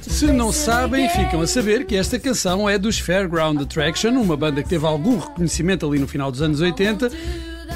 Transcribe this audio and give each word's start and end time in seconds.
Se 0.00 0.30
não 0.30 0.52
sabem, 0.52 1.08
ficam 1.08 1.40
a 1.40 1.46
saber 1.46 1.84
que 1.84 1.96
esta 1.96 2.18
canção 2.18 2.68
é 2.68 2.78
dos 2.78 2.98
Fairground 2.98 3.60
Attraction, 3.60 4.10
uma 4.10 4.36
banda 4.36 4.62
que 4.62 4.68
teve 4.68 4.86
algum 4.86 5.18
reconhecimento 5.18 5.84
ali 5.84 5.98
no 5.98 6.06
final 6.06 6.30
dos 6.30 6.40
anos 6.40 6.60
80, 6.60 7.10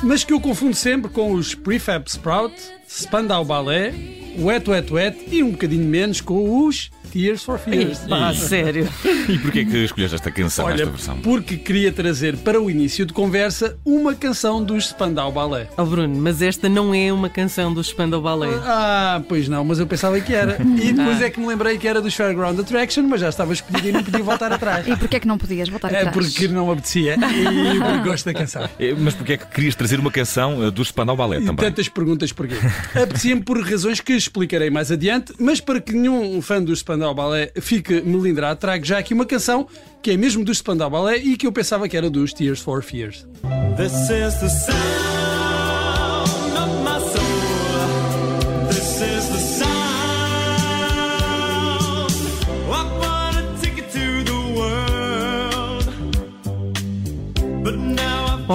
mas 0.02 0.23
que 0.23 0.32
eu 0.32 0.40
confundo 0.40 0.76
sempre 0.76 1.10
com 1.10 1.32
os 1.32 1.54
Prefab 1.54 2.06
Sprout, 2.06 2.54
Spandau 2.88 3.45
Ballet, 3.45 3.92
Wet 4.38 4.70
Wet 4.70 4.92
Wet 4.92 5.28
e 5.28 5.42
um 5.42 5.50
bocadinho 5.50 5.84
menos 5.87 6.20
com 6.20 6.64
os 6.64 6.90
Tears 7.12 7.42
for 7.42 7.59
Fears. 7.59 8.01
Ah, 8.10 8.33
sério. 8.34 8.88
E 9.28 9.38
porquê 9.38 9.65
que 9.65 9.77
escolheste 9.84 10.15
esta 10.16 10.30
canção, 10.30 10.66
Olha, 10.66 10.74
esta 10.74 10.87
versão? 10.91 11.19
porque 11.19 11.56
queria 11.56 11.91
trazer 11.92 12.37
para 12.38 12.60
o 12.60 12.70
início 12.70 13.05
de 13.06 13.12
conversa 13.12 13.77
uma 13.84 14.15
canção 14.15 14.62
dos 14.62 14.88
Spandau 14.88 15.30
Ballet. 15.32 15.69
Oh 15.77 15.84
Bruno, 15.84 16.15
mas 16.20 16.42
esta 16.42 16.69
não 16.69 16.95
é 16.95 17.12
uma 17.12 17.29
canção 17.29 17.73
do 17.73 17.82
Spandau 17.82 18.20
Ballet. 18.23 18.55
Ah, 18.65 19.23
pois 19.29 19.48
não, 19.48 19.65
mas 19.65 19.79
eu 19.79 19.87
pensava 19.87 20.20
que 20.20 20.32
era. 20.32 20.56
E 20.77 20.92
depois 20.92 21.20
é 21.23 21.30
que 21.30 21.41
me 21.41 21.46
lembrei 21.46 21.79
que 21.79 21.88
era 21.88 22.01
dos 22.02 22.15
Fairground 22.15 22.59
Attraction, 22.60 23.02
mas 23.05 23.20
já 23.20 23.29
estava 23.29 23.52
escolhido 23.52 23.88
e 23.88 23.93
não 23.93 24.04
podia 24.04 24.23
voltar 24.23 24.52
atrás. 24.52 24.87
E 24.87 24.95
porquê 24.96 25.16
é 25.16 25.20
que 25.20 25.27
não 25.27 25.38
podias 25.38 25.68
voltar 25.68 25.93
É 25.93 25.98
atrás? 26.07 26.15
porque 26.15 26.48
não 26.48 26.70
apetecia 26.70 27.15
e 27.16 27.79
porque 27.80 28.09
gosto 28.09 28.24
da 28.27 28.34
canção. 28.34 28.68
Eh, 28.79 28.95
Mas 28.98 29.15
porquê 29.15 29.32
é 29.34 29.37
que 29.37 29.46
querias 29.46 29.74
trazer 29.74 29.98
uma 29.98 30.10
canção 30.10 30.65
eh, 30.65 30.70
do 30.70 30.84
Spandau 30.84 31.16
Ballet 31.16 31.43
E 31.43 31.46
também? 31.46 31.65
tantas 31.65 31.88
perguntas 31.88 32.32
porquê. 32.32 32.54
Apetecia-me 32.95 33.43
por 33.43 33.60
razões 33.60 34.01
que 34.01 34.13
explicarei 34.13 34.70
mais 34.70 34.91
adiante, 34.91 35.32
mas 35.38 35.60
para 35.60 35.80
que 35.80 35.93
nenhum 35.93 36.41
fã 36.43 36.63
do 36.63 36.74
Spandau 36.74 36.95
Ballet 37.14 37.52
fique 37.60 38.00
melindrado, 38.02 38.58
trago 38.58 38.84
já 38.84 38.98
aqui 38.98 39.14
uma 39.14 39.26
canção 39.26 39.66
que 40.02 40.10
é 40.12 40.16
mesmo 40.16 40.44
do 40.44 40.54
Spandau 40.54 40.90
Ballet 40.90 41.22
e 41.24 41.36
que 41.36 41.46
eu 41.46 41.52
pensava 41.52 41.88
que 41.88 41.96
era 41.96 42.08
dos 42.08 42.32
Tears 42.32 42.60
for 42.60 42.82
Fears. 42.82 43.26
This 43.76 43.92
is 44.10 44.34
the 44.40 44.48
sound 44.48 45.15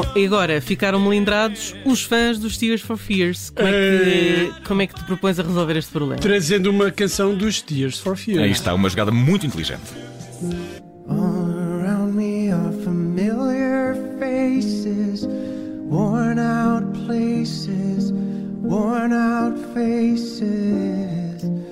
Bom, 0.02 0.18
e 0.18 0.26
agora 0.26 0.60
ficaram 0.60 1.00
melindrados 1.00 1.76
os 1.86 2.04
fãs 2.04 2.40
dos 2.40 2.58
Tears 2.58 2.82
for 2.82 2.98
Fears. 2.98 3.52
Como 3.52 3.68
é, 3.68 3.72
que, 3.72 4.54
como 4.66 4.82
é 4.82 4.88
que 4.88 4.96
te 4.96 5.04
propões 5.04 5.40
a 5.40 5.44
resolver 5.44 5.78
este 5.78 5.92
problema? 5.92 6.20
Trazendo 6.20 6.72
uma 6.72 6.90
canção 6.92 7.36
dos 7.36 7.62
Tears 7.62 8.00
for 8.00 8.18
Fears. 8.18 8.42
Aí 8.42 8.52
está, 8.52 8.74
uma 8.74 8.90
jogada 8.90 9.12
muito 9.12 9.46
inteligente. 9.46 10.11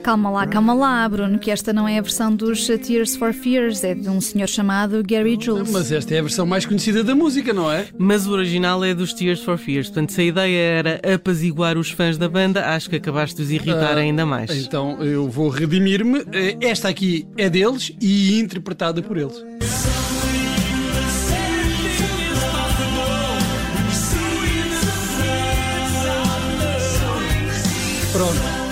Calma 0.09 0.31
lá, 0.31 0.47
calma 0.47 0.73
lá, 0.73 1.07
Bruno, 1.07 1.37
que 1.37 1.51
esta 1.51 1.71
não 1.71 1.87
é 1.87 1.99
a 1.99 2.01
versão 2.01 2.35
dos 2.35 2.65
Tears 2.65 3.15
for 3.15 3.31
Fears, 3.31 3.83
é 3.83 3.93
de 3.93 4.09
um 4.09 4.19
senhor 4.19 4.47
chamado 4.47 5.03
Gary 5.07 5.37
Jules. 5.39 5.69
Mas 5.69 5.91
esta 5.91 6.15
é 6.15 6.17
a 6.17 6.23
versão 6.23 6.47
mais 6.47 6.65
conhecida 6.65 7.03
da 7.03 7.13
música, 7.13 7.53
não 7.53 7.71
é? 7.71 7.85
Mas 7.95 8.25
o 8.25 8.31
original 8.31 8.83
é 8.83 8.95
dos 8.95 9.13
Tears 9.13 9.43
for 9.43 9.55
Fears. 9.55 9.85
Portanto, 9.87 10.11
se 10.11 10.21
a 10.21 10.23
ideia 10.23 10.59
era 10.59 11.01
apaziguar 11.13 11.77
os 11.77 11.91
fãs 11.91 12.17
da 12.17 12.27
banda, 12.27 12.69
acho 12.69 12.89
que 12.89 12.95
acabaste 12.95 13.35
de 13.35 13.43
os 13.43 13.51
irritar 13.51 13.99
Ah, 13.99 14.01
ainda 14.01 14.25
mais. 14.25 14.49
Então 14.49 14.99
eu 15.03 15.29
vou 15.29 15.47
redimir-me. 15.47 16.25
Eh, 16.33 16.57
Esta 16.59 16.89
aqui 16.89 17.27
é 17.37 17.47
deles 17.47 17.95
e 18.01 18.39
interpretada 18.39 19.03
por 19.03 19.15
eles. 19.15 19.58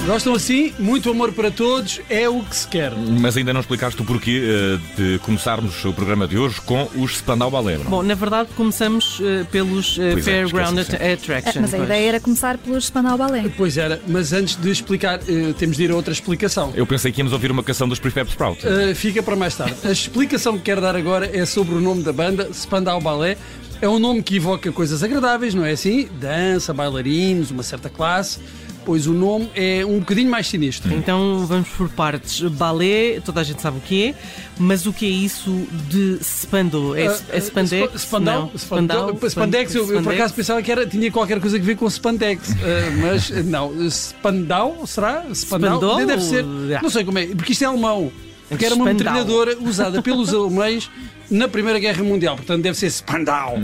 Gostam 0.07 0.33
assim? 0.33 0.73
Muito 0.79 1.09
amor 1.11 1.33
para 1.33 1.51
todos, 1.51 1.99
é 2.09 2.29
o 2.29 2.41
que 2.41 2.55
se 2.55 2.65
quer. 2.65 2.93
Mas 2.95 3.35
ainda 3.35 3.51
não 3.51 3.59
explicaste 3.59 4.01
o 4.01 4.05
porquê 4.05 4.41
eh, 4.41 4.79
de 4.95 5.19
começarmos 5.19 5.83
o 5.83 5.91
programa 5.91 6.25
de 6.25 6.37
hoje 6.37 6.61
com 6.61 6.87
os 6.95 7.17
Spandau 7.17 7.51
Ballet. 7.51 7.83
não? 7.83 7.91
Bom, 7.91 8.03
na 8.03 8.15
verdade, 8.15 8.47
começamos 8.55 9.19
eh, 9.21 9.45
pelos 9.51 9.99
é, 9.99 10.15
Fairground 10.21 10.79
esquece-me 10.79 11.11
Att- 11.11 11.19
Attraction. 11.21 11.59
Ah, 11.59 11.61
Mas 11.61 11.73
a 11.73 11.77
pois. 11.77 11.89
ideia 11.89 12.07
era 12.07 12.19
começar 12.21 12.57
pelos 12.57 12.85
Spandau 12.85 13.17
Ballet. 13.17 13.49
Pois 13.57 13.77
era, 13.77 14.01
mas 14.07 14.31
antes 14.31 14.55
de 14.55 14.71
explicar, 14.71 15.19
temos 15.57 15.75
de 15.75 15.83
ir 15.83 15.91
a 15.91 15.95
outra 15.95 16.13
explicação. 16.13 16.71
Eu 16.73 16.87
pensei 16.87 17.11
que 17.11 17.19
íamos 17.19 17.33
ouvir 17.33 17.51
uma 17.51 17.61
canção 17.63 17.87
dos 17.89 17.99
Prefab 17.99 18.29
Sprout. 18.29 18.65
Uh, 18.65 18.95
fica 18.95 19.21
para 19.21 19.35
mais 19.35 19.55
tarde. 19.57 19.75
A 19.83 19.91
explicação 19.91 20.57
que 20.57 20.63
quero 20.63 20.79
dar 20.79 20.95
agora 20.95 21.29
é 21.37 21.45
sobre 21.45 21.75
o 21.75 21.81
nome 21.81 22.01
da 22.03 22.13
banda, 22.13 22.49
Spandau 22.53 23.01
Ballet. 23.01 23.37
É 23.81 23.87
um 23.89 23.99
nome 23.99 24.23
que 24.23 24.37
evoca 24.37 24.71
coisas 24.71 25.03
agradáveis, 25.03 25.53
não 25.53 25.65
é 25.65 25.71
assim? 25.71 26.07
Dança, 26.19 26.73
bailarinos, 26.73 27.51
uma 27.51 27.61
certa 27.61 27.89
classe. 27.89 28.39
Pois 28.87 29.05
o 29.05 29.11
nome 29.11 29.49
é 29.53 29.85
um 29.85 29.99
bocadinho 29.99 30.31
mais 30.31 30.47
sinistro. 30.47 30.93
Então 30.93 31.45
vamos 31.45 31.67
por 31.67 31.89
partes. 31.89 32.39
Ballet, 32.51 33.19
toda 33.19 33.41
a 33.41 33.43
gente 33.43 33.61
sabe 33.61 33.79
o 33.79 33.81
que 33.81 34.05
é, 34.07 34.15
mas 34.57 34.85
o 34.85 34.93
que 34.93 35.05
é 35.05 35.09
isso 35.09 35.67
de 35.89 36.17
Spando? 36.23 36.95
É, 36.95 37.09
Uh, 37.09 37.21
é 37.33 37.37
Spandex? 37.41 37.91
Sp- 37.91 38.07
Spandau? 38.07 38.41
Não. 38.53 38.57
Spandau? 38.57 39.19
Spandex, 39.29 39.75
eu, 39.75 39.91
eu 39.93 40.01
por 40.01 40.13
acaso 40.13 40.33
pensava 40.33 40.61
que 40.61 40.71
era, 40.71 40.85
tinha 40.87 41.11
qualquer 41.11 41.41
coisa 41.41 41.57
a 41.57 41.59
ver 41.59 41.75
com 41.75 41.85
Spandex, 41.89 42.47
Uh, 42.51 42.55
mas 43.01 43.29
não. 43.43 43.73
Spandau, 43.89 44.87
será? 44.87 45.25
Spandau? 45.33 45.77
Spandau? 45.81 46.05
Deve 46.05 46.23
ser. 46.23 46.45
Ah. 46.77 46.79
Não 46.81 46.89
sei 46.89 47.03
como 47.03 47.19
é, 47.19 47.25
porque 47.27 47.51
isto 47.51 47.65
é 47.65 47.67
alemão. 47.67 48.09
Porque 48.47 48.63
era 48.65 48.73
uma 48.73 48.85
Spandau. 48.85 49.13
metralhadora 49.13 49.57
usada 49.67 50.01
pelos 50.01 50.33
alemães 50.33 50.89
na 51.29 51.49
Primeira 51.49 51.77
Guerra 51.77 52.01
Mundial, 52.05 52.37
portanto 52.37 52.61
deve 52.63 52.77
ser 52.77 52.89
Spandau. 52.89 53.55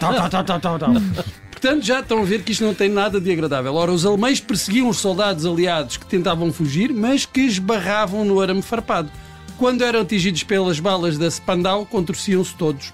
Tal, 0.00 0.28
tal, 0.30 0.44
tal, 0.44 0.60
tal, 0.60 0.78
tal. 0.78 0.94
Portanto, 1.64 1.86
já 1.86 2.00
estão 2.00 2.18
a 2.20 2.24
ver 2.24 2.42
que 2.42 2.52
isto 2.52 2.62
não 2.62 2.74
tem 2.74 2.90
nada 2.90 3.18
de 3.18 3.32
agradável. 3.32 3.74
Ora, 3.74 3.90
os 3.90 4.04
alemães 4.04 4.38
perseguiam 4.38 4.86
os 4.86 4.98
soldados 4.98 5.46
aliados 5.46 5.96
que 5.96 6.04
tentavam 6.04 6.52
fugir, 6.52 6.92
mas 6.92 7.24
que 7.24 7.40
esbarravam 7.40 8.22
no 8.22 8.38
arame 8.38 8.60
farpado. 8.60 9.10
Quando 9.56 9.82
eram 9.82 10.02
atingidos 10.02 10.42
pelas 10.42 10.78
balas 10.78 11.16
da 11.16 11.26
Spandau, 11.30 11.86
contorciam-se 11.86 12.54
todos. 12.54 12.92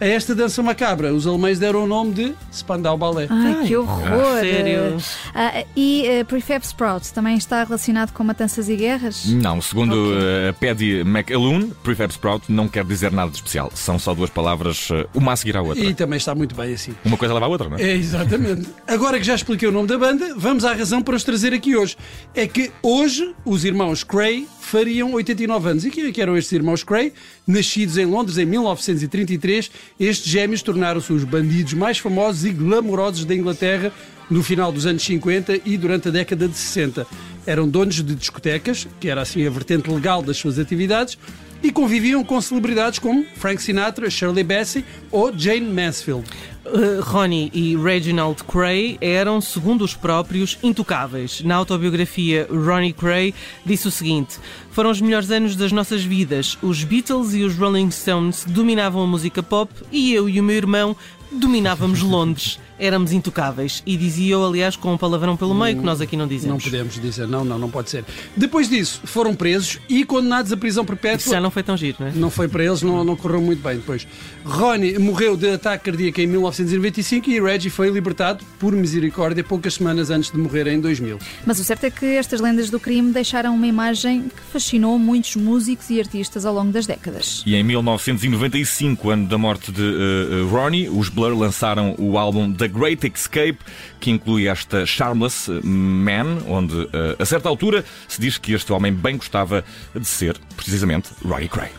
A 0.00 0.06
esta 0.06 0.32
dança 0.32 0.62
macabra, 0.62 1.12
os 1.12 1.26
alemães 1.26 1.58
deram 1.58 1.82
o 1.82 1.86
nome 1.86 2.12
de 2.12 2.34
Spandau 2.52 2.96
Ballet. 2.96 3.26
Ai, 3.28 3.66
que 3.66 3.76
horror! 3.76 4.40
sério? 4.40 4.96
Ah, 5.34 5.64
e 5.74 6.06
eh, 6.06 6.22
Prefab 6.22 6.64
Sprout 6.64 7.12
também 7.12 7.36
está 7.36 7.64
relacionado 7.64 8.12
com 8.12 8.22
matanças 8.22 8.68
e 8.68 8.76
guerras? 8.76 9.26
Não, 9.26 9.60
segundo 9.60 10.14
eh, 10.16 10.50
a 10.50 10.52
Paddy 10.52 11.00
McAloon, 11.00 11.70
Prefab 11.82 12.12
Sprout 12.12 12.50
não 12.50 12.68
quer 12.68 12.84
dizer 12.84 13.10
nada 13.10 13.32
de 13.32 13.38
especial. 13.38 13.72
São 13.74 13.98
só 13.98 14.14
duas 14.14 14.30
palavras, 14.30 14.88
eh, 14.92 15.04
uma 15.14 15.32
a 15.32 15.36
seguir 15.36 15.56
à 15.56 15.62
outra. 15.62 15.82
E 15.82 15.92
também 15.92 16.16
está 16.16 16.32
muito 16.32 16.54
bem 16.54 16.74
assim. 16.74 16.94
Uma 17.04 17.16
coisa 17.16 17.34
leva 17.34 17.46
à 17.46 17.48
outra, 17.48 17.68
não 17.68 17.76
é? 17.76 17.82
É, 17.82 17.96
exatamente. 17.96 18.68
Agora 18.86 19.18
que 19.18 19.24
já 19.24 19.34
expliquei 19.34 19.68
o 19.68 19.72
nome 19.72 19.88
da 19.88 19.98
banda, 19.98 20.32
vamos 20.36 20.64
à 20.64 20.74
razão 20.74 21.02
para 21.02 21.16
os 21.16 21.24
trazer 21.24 21.52
aqui 21.52 21.74
hoje. 21.74 21.96
É 22.36 22.46
que 22.46 22.70
hoje 22.84 23.34
os 23.44 23.64
irmãos 23.64 24.04
Cray 24.04 24.46
fariam 24.68 25.14
89 25.14 25.70
anos. 25.70 25.84
E 25.86 25.90
quem 25.90 26.12
que 26.12 26.20
eram 26.20 26.36
estes 26.36 26.52
irmãos 26.52 26.84
Cray? 26.84 27.12
Nascidos 27.46 27.96
em 27.96 28.04
Londres 28.04 28.36
em 28.36 28.44
1933, 28.44 29.70
estes 29.98 30.30
gêmeos 30.30 30.60
tornaram-se 30.60 31.10
os 31.10 31.24
bandidos 31.24 31.72
mais 31.72 31.98
famosos 31.98 32.44
e 32.44 32.50
glamourosos 32.50 33.24
da 33.24 33.34
Inglaterra 33.34 33.90
no 34.30 34.42
final 34.42 34.70
dos 34.70 34.84
anos 34.84 35.02
50 35.02 35.62
e 35.64 35.78
durante 35.78 36.08
a 36.08 36.10
década 36.10 36.46
de 36.46 36.54
60. 36.54 37.06
Eram 37.46 37.66
donos 37.66 37.94
de 37.94 38.14
discotecas, 38.14 38.86
que 39.00 39.08
era 39.08 39.22
assim 39.22 39.46
a 39.46 39.50
vertente 39.50 39.90
legal 39.90 40.22
das 40.22 40.36
suas 40.36 40.58
atividades, 40.58 41.16
e 41.62 41.72
conviviam 41.72 42.22
com 42.24 42.40
celebridades 42.40 42.98
como 42.98 43.24
Frank 43.36 43.62
Sinatra, 43.62 44.08
Shirley 44.10 44.44
Bassey 44.44 44.84
ou 45.10 45.36
Jane 45.36 45.60
Mansfield. 45.72 46.24
Uh, 46.64 47.00
Ronnie 47.00 47.50
e 47.54 47.76
Reginald 47.76 48.44
Cray 48.44 48.98
eram, 49.00 49.40
segundo 49.40 49.82
os 49.82 49.94
próprios, 49.94 50.58
intocáveis. 50.62 51.40
Na 51.40 51.56
autobiografia, 51.56 52.46
Ronnie 52.50 52.92
Cray 52.92 53.34
disse 53.64 53.88
o 53.88 53.90
seguinte: 53.90 54.38
Foram 54.70 54.90
os 54.90 55.00
melhores 55.00 55.30
anos 55.30 55.56
das 55.56 55.72
nossas 55.72 56.04
vidas. 56.04 56.58
Os 56.60 56.84
Beatles 56.84 57.32
e 57.32 57.42
os 57.42 57.56
Rolling 57.56 57.90
Stones 57.90 58.44
dominavam 58.46 59.02
a 59.02 59.06
música 59.06 59.42
pop 59.42 59.72
e 59.90 60.12
eu 60.12 60.28
e 60.28 60.38
o 60.38 60.44
meu 60.44 60.56
irmão 60.56 60.94
dominávamos 61.30 62.00
Londres. 62.02 62.58
Éramos 62.80 63.10
intocáveis. 63.10 63.82
E 63.84 63.96
dizia 63.96 64.34
eu, 64.34 64.46
aliás, 64.46 64.76
com 64.76 64.92
um 64.92 64.96
palavrão 64.96 65.36
pelo 65.36 65.52
meio, 65.52 65.76
que 65.78 65.82
nós 65.84 66.00
aqui 66.00 66.16
não 66.16 66.26
Não 66.26 66.28
dizemos. 66.28 66.62
podemos 66.62 66.94
dizer, 66.94 67.26
não, 67.26 67.44
não, 67.44 67.58
não 67.58 67.68
pode 67.68 67.90
ser. 67.90 68.04
Depois 68.36 68.68
disso, 68.68 69.00
foram 69.04 69.34
presos 69.34 69.80
e 69.88 70.04
condenados 70.04 70.52
à 70.52 70.56
prisão 70.56 70.84
Isso 70.84 70.92
perpétua. 70.92 71.32
já 71.32 71.40
não 71.40 71.50
foi 71.50 71.64
tão 71.64 71.76
giro, 71.76 71.96
não 71.98 72.06
é? 72.06 72.12
Não 72.12 72.30
foi 72.30 72.46
para 72.46 72.64
eles, 72.64 72.80
não, 72.82 73.02
não 73.02 73.16
correu 73.16 73.40
muito 73.42 73.60
bem 73.60 73.78
depois. 73.78 74.06
Ronnie 74.44 74.96
morreu 74.96 75.36
de 75.36 75.48
ataque 75.50 75.86
cardíaco 75.90 76.20
em 76.20 76.28
1995 76.28 77.28
e 77.28 77.40
Reggie 77.40 77.68
foi 77.68 77.90
libertado 77.90 78.44
por 78.60 78.72
misericórdia 78.72 79.42
poucas 79.42 79.74
semanas 79.74 80.08
antes 80.08 80.30
de 80.30 80.38
morrer 80.38 80.68
em 80.68 80.80
2000. 80.80 81.18
Mas 81.44 81.58
o 81.58 81.64
certo 81.64 81.82
é 81.82 81.90
que 81.90 82.06
estas 82.06 82.40
lendas 82.40 82.70
do 82.70 82.78
crime 82.78 83.10
deixaram 83.12 83.56
uma 83.56 83.66
imagem 83.66 84.22
que 84.28 84.52
fascinou 84.52 84.96
muitos 85.00 85.34
músicos 85.34 85.90
e 85.90 85.98
artistas 85.98 86.46
ao 86.46 86.54
longo 86.54 86.70
das 86.70 86.86
décadas. 86.86 87.42
E 87.44 87.56
em 87.56 87.64
1995, 87.64 89.10
ano 89.10 89.26
da 89.26 89.36
morte 89.36 89.72
de 89.72 89.82
eh, 89.82 90.48
Ronnie, 90.48 90.88
os 90.88 91.08
Blur 91.18 91.36
lançaram 91.36 91.96
o 91.98 92.16
álbum 92.16 92.52
The 92.52 92.68
Great 92.68 93.04
Escape, 93.04 93.58
que 93.98 94.08
inclui 94.08 94.46
esta 94.46 94.86
Charmless 94.86 95.48
Man, 95.64 96.44
onde 96.46 96.88
eh, 96.92 97.16
a 97.18 97.24
certa 97.24 97.48
altura 97.48 97.84
se 98.06 98.20
diz 98.20 98.38
que 98.38 98.52
este 98.52 98.72
homem 98.72 98.94
bem 98.94 99.16
gostava 99.16 99.64
de 99.92 100.06
ser, 100.06 100.38
precisamente, 100.56 101.08
Roddy 101.24 101.48
Cray. 101.48 101.70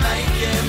make 0.00 0.65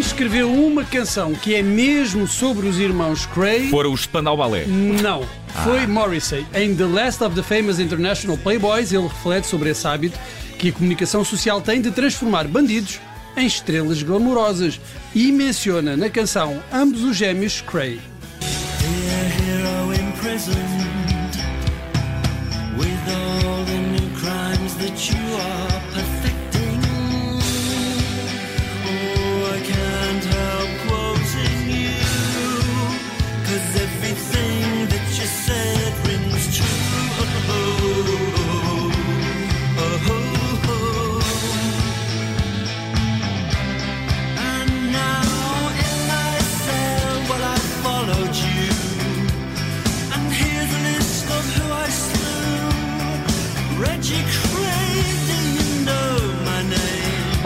escreveu 0.00 0.50
uma 0.50 0.82
canção 0.82 1.34
que 1.34 1.54
é 1.54 1.62
mesmo 1.62 2.26
sobre 2.26 2.66
os 2.66 2.78
irmãos 2.78 3.26
Cray. 3.26 3.68
Fora 3.68 3.88
o 3.88 3.94
Spandau 3.94 4.36
Ballet. 4.36 4.66
Não. 4.66 5.22
Foi 5.62 5.86
Morrissey. 5.86 6.46
Em 6.54 6.74
The 6.74 6.86
Last 6.86 7.22
of 7.22 7.34
the 7.36 7.42
Famous 7.42 7.78
International 7.78 8.38
Playboys, 8.38 8.92
ele 8.92 9.06
reflete 9.06 9.46
sobre 9.46 9.68
esse 9.70 9.86
hábito 9.86 10.18
que 10.58 10.70
a 10.70 10.72
comunicação 10.72 11.22
social 11.22 11.60
tem 11.60 11.82
de 11.82 11.90
transformar 11.90 12.48
bandidos 12.48 12.98
em 13.36 13.46
estrelas 13.46 14.02
glamourosas 14.02 14.80
e 15.14 15.30
menciona 15.30 15.96
na 15.96 16.08
canção 16.08 16.62
ambos 16.72 17.04
os 17.04 17.16
gêmeos 17.16 17.60
Cray. 17.60 18.00
With 22.78 23.12
all 23.12 23.64
the 23.64 23.78
new 23.78 24.10
crimes 24.18 24.74
that 24.76 25.12
you 25.12 25.36
are 25.36 25.69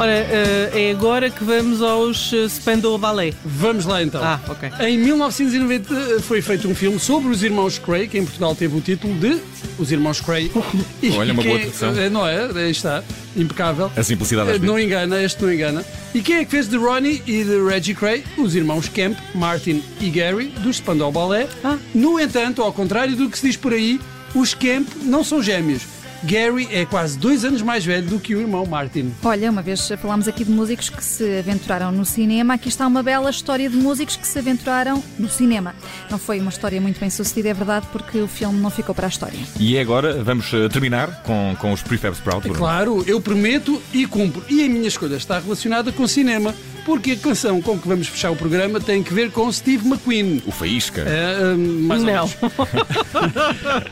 Ora, 0.05 0.13
eh, 0.13 0.71
é 0.75 0.91
agora 0.91 1.31
que 1.31 1.43
vamos 1.43 1.81
aos 1.81 2.31
eh, 2.35 2.47
Spandau 2.47 2.99
Ballet. 2.99 3.35
Vamos 3.43 3.87
lá 3.87 4.03
então. 4.03 4.23
Ah, 4.23 4.39
ok. 4.49 4.71
Em 4.87 4.99
1990 4.99 6.21
foi 6.21 6.43
feito 6.43 6.69
um 6.69 6.75
filme 6.75 7.01
sobre 7.01 7.31
os 7.31 7.43
irmãos 7.43 7.79
Cray, 7.79 8.07
que 8.07 8.19
em 8.19 8.23
Portugal 8.25 8.55
teve 8.55 8.77
o 8.77 8.83
título 8.83 9.15
de 9.15 9.39
Os 9.79 9.91
Irmãos 9.91 10.21
Cray. 10.21 10.53
Olha, 11.17 11.33
uma 11.33 11.43
boa 11.43 11.57
é- 11.57 11.61
tradução. 11.63 11.97
é, 11.99 12.11
Não 12.11 12.27
é? 12.29 12.51
Aí 12.55 12.71
está. 12.71 13.03
Impecável. 13.35 13.91
A 13.97 14.03
simplicidade 14.03 14.51
Eh, 14.51 14.59
Não 14.59 14.79
engana, 14.79 15.23
este 15.23 15.43
não 15.43 15.51
engana. 15.51 15.83
E 16.15 16.21
quem 16.21 16.37
é 16.37 16.45
que 16.45 16.51
fez 16.51 16.69
de 16.69 16.77
Ronnie 16.77 17.23
e 17.27 17.43
de 17.43 17.65
Reggie 17.67 17.95
Cray? 17.95 18.23
Os 18.37 18.55
irmãos 18.55 18.87
Kemp, 18.91 19.17
Martin 19.35 19.83
e 20.03 20.11
Gary, 20.11 20.49
dos 20.59 20.77
Spandau 20.77 21.11
Ballet. 21.11 21.49
Ah. 21.65 21.79
No 21.95 22.21
entanto, 22.21 22.61
ao 22.61 22.75
contrário 22.75 23.17
do 23.17 23.31
que 23.31 23.39
se 23.39 23.47
diz 23.47 23.57
por 23.57 23.73
aí, 23.73 23.99
os 24.35 24.53
Kemp 24.53 24.87
não 25.03 25.25
são 25.25 25.43
gêmeos. 25.43 25.94
Gary 26.25 26.69
é 26.71 26.87
quase 26.87 27.19
dois 27.19 27.45
anos 27.45 27.61
mais 27.61 27.85
velho 27.85 28.07
do 28.07 28.19
que 28.19 28.35
o 28.35 28.41
irmão 28.41 28.65
Martin. 28.65 29.13
Olha, 29.23 29.51
uma 29.51 29.63
vez 29.63 29.89
falámos 30.01 30.27
aqui 30.27 30.45
de 30.45 30.51
músicos 30.51 30.89
que 30.89 31.05
se 31.05 31.39
aventuraram 31.39 31.93
no 31.93 32.05
cinema. 32.05 32.55
Aqui 32.55 32.69
está 32.69 32.87
uma 32.87 33.03
bela 33.03 33.31
história 33.31 33.69
de 33.69 33.77
músicos 33.77 34.17
que 34.17 34.27
se 34.27 34.39
aventuraram 34.39 35.03
no 35.19 35.29
cinema. 35.29 35.75
Não 36.11 36.19
foi 36.19 36.41
uma 36.41 36.51
história 36.51 36.81
muito 36.81 36.99
bem 36.99 37.11
sucedida, 37.11 37.51
é 37.51 37.55
verdade, 37.55 37.87
porque 37.93 38.19
o 38.19 38.27
filme 38.27 38.59
não 38.59 38.71
ficou 38.71 38.95
para 38.95 39.07
a 39.07 39.09
história. 39.09 39.39
E 39.61 39.79
agora 39.79 40.23
vamos 40.23 40.53
eh, 40.53 40.69
terminar 40.69 41.23
com, 41.23 41.55
com 41.59 41.73
os 41.73 41.83
Prefab 41.83 42.15
Sprout. 42.15 42.43
Bruno. 42.43 42.59
Claro, 42.59 43.05
eu 43.07 43.21
prometo 43.21 43.81
e 43.93 44.07
cumpro. 44.07 44.43
E 44.49 44.65
a 44.65 44.69
minha 44.69 44.89
escolha 44.89 45.17
está 45.17 45.39
relacionada 45.39 45.93
com 45.93 46.07
cinema, 46.07 46.55
porque 46.85 47.13
a 47.13 47.17
canção 47.17 47.61
com 47.63 47.79
que 47.79 47.89
vamos 47.89 48.09
fechar 48.09 48.31
o 48.31 48.37
programa 48.37 48.81
tem 48.81 49.03
que 49.03 49.13
ver 49.13 49.31
com 49.31 49.51
Steve 49.51 49.87
McQueen. 49.89 50.43
O 50.47 50.53
Faísca. 50.53 51.03
É, 51.03 51.55
hum, 51.55 51.83
mais 51.83 52.01
ou 52.03 52.07
Não. 52.07 52.13
menos. 52.13 52.37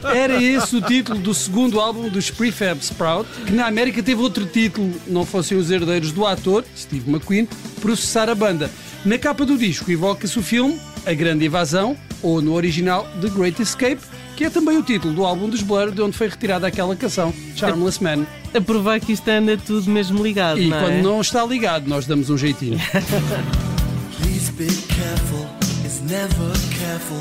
Era 0.15 0.43
esse 0.43 0.77
o 0.77 0.81
título 0.81 1.19
do 1.19 1.33
segundo 1.35 1.81
álbum 1.81 2.09
dos 2.09 2.31
Prefab 2.31 2.81
Sprout, 2.83 3.29
que 3.47 3.53
na 3.53 3.67
América 3.67 4.03
teve 4.03 4.21
outro 4.21 4.45
título, 4.47 4.93
não 5.07 5.25
fossem 5.25 5.57
os 5.57 5.71
herdeiros 5.71 6.13
do 6.13 6.27
ator, 6.27 6.65
Steve 6.77 7.11
McQueen, 7.11 7.49
processar 7.81 8.29
a 8.29 8.35
banda. 8.35 8.71
Na 9.05 9.19
capa 9.19 9.45
do 9.45 9.57
disco 9.57 9.91
evoca-se 9.91 10.39
o 10.39 10.43
filme 10.43 10.79
A 11.05 11.13
Grande 11.13 11.47
Invasão, 11.47 11.97
ou 12.23 12.41
no 12.41 12.53
original 12.55 13.07
The 13.21 13.29
Great 13.29 13.61
Escape, 13.61 14.01
que 14.37 14.45
é 14.45 14.51
também 14.51 14.77
o 14.79 14.83
título 14.83 15.13
do 15.13 15.25
álbum 15.25 15.49
dos 15.49 15.63
Blur, 15.63 15.91
de 15.91 16.01
onde 16.03 16.17
foi 16.17 16.29
retirada 16.29 16.67
aquela 16.67 16.95
canção, 16.95 17.33
Charmless 17.57 18.03
Man. 18.03 18.27
A 18.55 18.61
provar 18.61 19.01
que 19.01 19.13
isto 19.13 19.29
anda 19.31 19.57
tudo 19.57 19.91
mesmo 19.91 20.23
ligado, 20.23 20.61
E 20.61 20.69
não 20.69 20.79
quando 20.79 20.93
é? 20.93 21.03
não 21.03 21.21
está 21.21 21.45
ligado, 21.45 21.89
nós 21.89 22.07
damos 22.07 22.29
um 22.29 22.37
jeitinho. 22.37 22.79
Please 24.21 24.53
be 24.53 24.67
careful, 24.89 25.47
it's 25.85 26.01
never 26.03 26.53
careful 26.71 27.21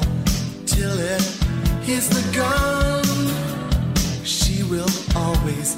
till 0.65 0.91
it 0.99 1.23
hits 1.85 2.07
the 2.09 2.21
gun. 2.37 3.01
She 4.25 4.63
will 4.63 4.89
always 5.15 5.75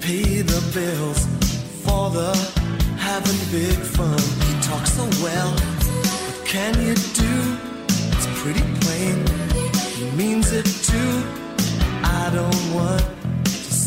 pay 0.00 0.42
the 0.42 0.60
bills 0.74 1.26
for 1.84 2.10
the 2.10 2.32
having 2.98 3.38
big 3.52 3.78
fun. 3.78 4.18
He 4.48 4.54
talks 4.68 4.90
so 4.92 5.04
well, 5.22 5.50
what 5.52 6.44
can 6.46 6.74
you 6.84 6.94
do? 7.14 7.58
It's 8.12 8.26
pretty 8.42 8.64
plain, 8.80 9.24
he 9.96 10.10
means 10.16 10.50
it 10.52 10.66
too. 10.82 11.22
I 12.02 12.30
don't 12.34 12.74
want 12.74 13.00
to 13.00 13.15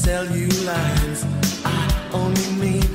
sell 0.05 0.25
you 0.37 0.47
lines. 0.65 1.25
I 1.65 2.09
only 2.13 2.49
mean 2.63 2.89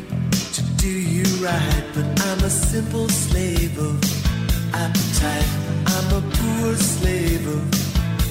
to 0.56 0.62
do 0.84 0.88
you 0.88 1.24
right, 1.44 1.84
but 1.94 2.06
I'm 2.28 2.40
a 2.44 2.50
simple 2.50 3.08
slave 3.08 3.78
of 3.78 3.96
appetite. 4.72 5.50
I'm 5.94 6.08
a 6.20 6.22
poor 6.36 6.74
slave 6.76 7.46
of 7.46 7.62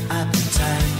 appetite. 0.09 0.92